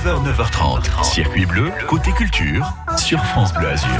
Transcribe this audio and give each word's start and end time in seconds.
9h, 0.00 0.24
9h30. 0.24 1.04
Circuit 1.04 1.44
bleu, 1.44 1.70
côté 1.86 2.10
culture, 2.12 2.66
sur 2.96 3.22
France 3.22 3.52
Bleu 3.52 3.68
Azur. 3.68 3.90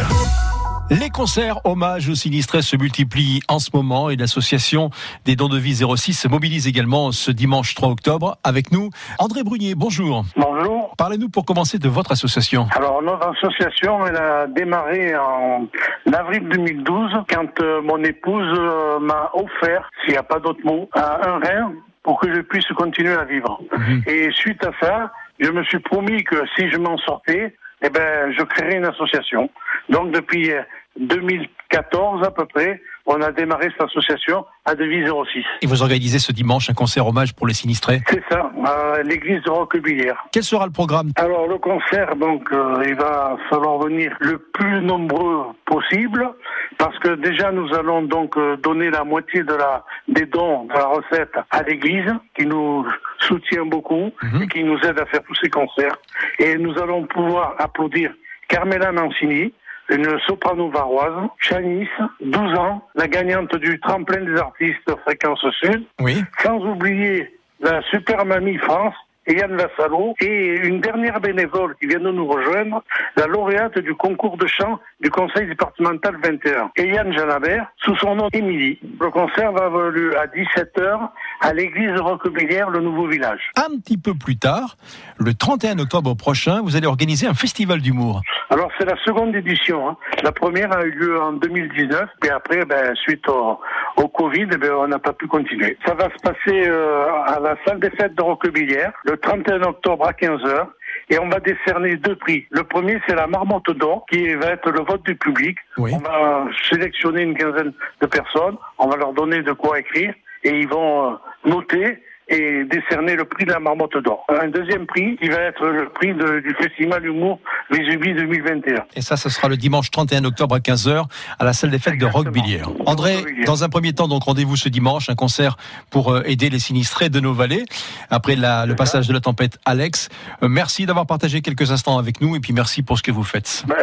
Les 0.89 1.11
concerts 1.11 1.61
hommage 1.65 2.09
aux 2.09 2.15
sinistrés 2.15 2.63
se 2.63 2.75
multiplient 2.77 3.43
en 3.49 3.59
ce 3.59 3.69
moment 3.75 4.09
et 4.09 4.17
l'association 4.17 4.89
des 5.27 5.37
dons 5.37 5.51
de 5.51 5.59
vie 5.59 5.75
06 5.75 6.15
se 6.15 6.27
mobilise 6.27 6.67
également 6.67 7.13
ce 7.13 7.31
dimanche 7.31 7.75
3 7.75 7.91
octobre. 7.91 8.39
Avec 8.45 8.73
nous, 8.73 8.89
André 9.19 9.43
Brunier, 9.43 9.75
bonjour. 9.75 10.25
Bonjour. 10.37 10.95
Parlez-nous 10.97 11.29
pour 11.29 11.45
commencer 11.45 11.79
de 11.79 11.89
votre 11.91 12.13
association. 12.13 12.67
Alors 12.75 13.03
notre 13.03 13.29
association, 13.29 14.07
elle 14.07 14.17
a 14.17 14.47
démarré 14.47 15.15
en 15.17 15.67
avril 16.15 16.49
2012 16.49 17.11
quand 17.29 17.61
euh, 17.61 17.83
mon 17.83 18.03
épouse 18.05 18.59
euh, 18.59 18.99
m'a 19.01 19.31
offert, 19.35 19.91
s'il 20.03 20.13
n'y 20.13 20.19
a 20.19 20.23
pas 20.23 20.39
d'autre 20.39 20.61
mot, 20.65 20.89
un 20.95 21.39
rein 21.41 21.75
pour 22.03 22.19
que 22.19 22.35
je 22.35 22.41
puisse 22.41 22.67
continuer 22.69 23.13
à 23.13 23.25
vivre. 23.25 23.61
Mhm. 23.77 24.03
Et 24.07 24.31
suite 24.33 24.65
à 24.65 24.71
ça, 24.81 25.13
je 25.41 25.51
me 25.51 25.65
suis 25.65 25.81
promis 25.81 26.23
que 26.25 26.37
si 26.57 26.71
je 26.71 26.77
m'en 26.77 26.99
sortais, 26.99 27.55
eh 27.83 27.91
ben, 27.91 28.33
je 28.37 28.43
créerais 28.43 28.77
une 28.77 28.85
association. 28.85 29.51
Donc 29.89 30.13
depuis 30.13 30.53
euh, 30.53 30.63
2014 30.99 32.27
à 32.27 32.31
peu 32.31 32.45
près, 32.47 32.81
on 33.07 33.21
a 33.23 33.33
démarré 33.33 33.69
cette 33.73 33.89
association 33.89 34.45
à 34.65 34.75
Devise 34.75 35.09
06. 35.09 35.45
Et 35.63 35.67
vous 35.67 35.83
organisez 35.83 36.19
ce 36.19 36.33
dimanche 36.33 36.69
un 36.71 36.75
concert 36.75 37.07
hommage 37.07 37.35
pour 37.35 37.47
les 37.47 37.55
sinistrés? 37.55 38.01
C'est 38.09 38.23
ça, 38.31 38.51
à 38.65 39.03
l'église 39.03 39.43
de 39.43 39.51
Roquebillière. 39.51 40.23
Quel 40.33 40.43
sera 40.43 40.67
le 40.67 40.73
programme? 40.73 41.11
Alors 41.17 41.49
le 41.49 41.59
concert, 41.59 42.15
donc, 42.17 42.53
euh, 42.53 42.85
il 42.87 42.95
va 42.95 43.37
falloir 43.49 43.79
venir 43.79 44.15
le 44.21 44.39
plus 44.39 44.81
nombreux 44.83 45.47
possible, 45.65 46.31
parce 46.79 46.99
que 46.99 47.15
déjà 47.15 47.51
nous 47.51 47.73
allons 47.75 48.03
donc 48.03 48.37
euh, 48.37 48.57
donner 48.57 48.91
la 48.91 49.05
moitié 49.05 49.43
de 49.43 49.55
la 49.55 49.85
des 50.09 50.27
dons 50.27 50.65
de 50.65 50.73
la 50.73 50.87
recette 50.87 51.35
à 51.51 51.63
l'église, 51.63 52.13
qui 52.37 52.47
nous 52.47 52.85
soutient 53.23 53.65
beaucoup 53.67 54.11
Mhm. 54.23 54.43
et 54.43 54.47
qui 54.49 54.65
nous 54.65 54.79
aide 54.81 54.99
à 54.99 55.07
faire 55.07 55.23
tous 55.23 55.35
ces 55.37 55.49
concerts. 55.51 55.97
Et 56.39 56.57
nous 56.57 56.77
allons 56.79 57.05
pouvoir 57.07 57.55
applaudir 57.59 58.13
Carmela 58.49 58.93
Mancini, 58.93 59.53
une 59.89 60.19
soprano 60.27 60.71
varoise, 60.71 61.29
Chanice, 61.39 61.89
12 62.21 62.55
ans, 62.57 62.87
la 62.95 63.09
gagnante 63.09 63.55
du 63.57 63.79
tremplin 63.81 64.21
des 64.23 64.37
artistes 64.39 64.91
Fréquence 65.05 65.45
Sud, 65.61 65.85
Oui. 66.01 66.23
sans 66.43 66.59
oublier 66.65 67.29
la 67.61 67.83
super 67.91 68.25
mamie 68.25 68.57
France, 68.59 68.95
Yann 69.29 69.55
Lassalo, 69.57 70.15
et 70.21 70.57
une 70.67 70.81
dernière 70.81 71.21
bénévole 71.21 71.77
qui 71.77 71.87
vient 71.87 72.01
de 72.01 72.11
nous 72.11 72.27
rejoindre, 72.27 72.83
la 73.17 73.27
lauréate 73.27 73.79
du 73.79 73.95
concours 73.95 74.37
de 74.39 74.47
chant 74.47 74.81
du 75.01 75.11
conseil 75.11 75.47
départemental 75.47 76.17
21, 76.25 76.71
Yann 76.79 77.13
Janabert, 77.13 77.67
sous 77.77 77.95
son 77.97 78.17
nom 78.17 78.29
Émilie. 78.33 78.79
Le 79.01 79.11
concert 79.11 79.53
va 79.53 79.67
avoir 79.67 79.91
lieu 79.91 80.19
à 80.19 80.27
17h 80.27 81.11
à 81.41 81.53
l'église 81.53 81.93
de 81.93 82.01
Roquebillière, 82.01 82.71
le 82.71 82.81
nouveau 82.81 83.07
village. 83.09 83.41
Un 83.57 83.79
petit 83.79 83.97
peu 83.99 84.15
plus 84.15 84.37
tard, 84.37 84.77
le 85.19 85.35
31 85.35 85.79
octobre 85.79 86.15
prochain, 86.15 86.61
vous 86.63 86.77
allez 86.77 86.87
organiser 86.87 87.27
un 87.27 87.35
festival 87.35 87.81
d'humour. 87.81 88.21
Alors 88.51 88.71
c'est 88.79 88.85
la 88.85 88.97
seconde 89.05 89.35
édition. 89.35 89.89
hein. 89.89 89.97
La 90.23 90.33
première 90.33 90.73
a 90.77 90.85
eu 90.85 90.91
lieu 90.91 91.21
en 91.21 91.33
2019, 91.33 92.09
et 92.27 92.31
après, 92.31 92.65
ben, 92.65 92.95
suite 92.97 93.27
au, 93.29 93.59
au 93.97 94.09
Covid, 94.09 94.47
ben, 94.47 94.73
on 94.73 94.89
n'a 94.89 94.99
pas 94.99 95.13
pu 95.13 95.27
continuer. 95.29 95.79
Ça 95.87 95.95
va 95.95 96.05
se 96.11 96.21
passer 96.23 96.69
euh, 96.69 97.07
à 97.27 97.39
la 97.41 97.57
salle 97.65 97.81
des 97.81 97.91
fêtes 97.91 98.15
de 98.15 98.23
Roquebillière 98.23 98.93
le 99.05 99.17
31 99.17 99.63
octobre 99.63 100.07
à 100.07 100.13
15h. 100.13 100.67
Et 101.13 101.19
on 101.19 101.29
va 101.29 101.41
décerner 101.41 101.97
deux 101.97 102.15
prix. 102.17 102.47
Le 102.51 102.63
premier, 102.63 103.01
c'est 103.09 103.17
la 103.17 103.27
marmotte 103.27 103.71
d'or, 103.73 104.05
qui 104.11 104.33
va 104.35 104.51
être 104.53 104.71
le 104.71 104.81
vote 104.81 105.05
du 105.05 105.17
public. 105.17 105.57
Oui. 105.77 105.93
On 105.95 105.99
va 105.99 106.45
sélectionner 106.71 107.23
une 107.23 107.37
quinzaine 107.37 107.73
de 108.01 108.07
personnes, 108.07 108.57
on 108.79 108.89
va 108.89 108.97
leur 108.97 109.13
donner 109.13 109.43
de 109.43 109.53
quoi 109.53 109.79
écrire, 109.81 110.15
et 110.45 110.51
ils 110.51 110.69
vont 110.69 111.19
noter 111.45 111.99
et 112.33 112.63
décerner 112.63 113.17
le 113.17 113.25
prix 113.25 113.45
de 113.45 113.51
la 113.51 113.59
marmotte 113.59 113.97
d'or. 114.05 114.25
Un 114.29 114.47
deuxième 114.47 114.87
prix 114.87 115.17
qui 115.21 115.29
va 115.29 115.39
être 115.41 115.67
le 115.67 115.89
prix 115.89 116.15
de- 116.15 116.39
du 116.39 116.55
Festival 116.55 117.05
Humour 117.05 117.41
Vésubie 117.73 118.15
2021. 118.15 118.85
Et 118.95 119.01
ça, 119.01 119.17
ce 119.17 119.29
sera 119.29 119.49
le 119.49 119.57
dimanche 119.57 119.91
31 119.91 120.25
octobre 120.25 120.55
à 120.55 120.61
15h 120.61 121.07
à 121.41 121.45
la 121.45 121.53
salle 121.53 121.71
des 121.71 121.81
fêtes 121.81 121.95
Exactement. 121.95 122.23
de 122.23 122.29
Roquebillière. 122.29 122.69
André, 122.87 123.17
Roquebillière. 123.17 123.47
dans 123.47 123.65
un 123.65 123.69
premier 123.69 123.95
temps, 123.95 124.07
donc 124.07 124.23
rendez-vous 124.23 124.55
ce 124.55 124.69
dimanche, 124.69 125.11
un 125.11 125.17
concert 125.17 125.57
pour 125.91 126.13
euh, 126.13 126.23
aider 126.25 126.51
les 126.51 126.61
sinistrés 126.61 127.09
de 127.09 127.19
nos 127.19 127.33
vallées 127.33 127.65
après 128.11 128.37
la- 128.37 128.65
le 128.65 128.77
passage 128.77 129.09
de 129.09 129.13
la 129.13 129.21
tempête 129.21 129.59
Alex. 129.65 130.09
Euh, 130.45 130.49
merci 130.49 130.87
d'avoir 130.87 131.07
partagé 131.07 131.41
quelques 131.41 131.73
instants 131.73 131.99
avec 131.99 132.21
nous 132.21 132.37
et 132.37 132.41
puis 132.41 132.53
merci 132.53 132.85
pour 132.85 132.97
ce 132.97 133.03
que 133.03 133.11
vous 133.11 133.25
faites. 133.25 133.65
Ben, 133.67 133.75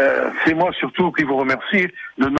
c'est 0.46 0.54
moi 0.54 0.70
surtout 0.80 1.12
qui 1.12 1.24
vous 1.26 1.36
remercie 1.36 1.88
de 2.18 2.30